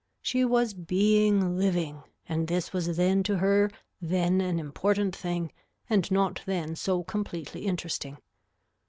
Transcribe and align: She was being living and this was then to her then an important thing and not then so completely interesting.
She 0.23 0.43
was 0.43 0.73
being 0.73 1.59
living 1.59 2.01
and 2.27 2.47
this 2.47 2.73
was 2.73 2.97
then 2.97 3.21
to 3.21 3.37
her 3.37 3.69
then 4.01 4.41
an 4.41 4.57
important 4.57 5.15
thing 5.15 5.51
and 5.91 6.09
not 6.09 6.41
then 6.47 6.75
so 6.75 7.03
completely 7.03 7.67
interesting. 7.67 8.17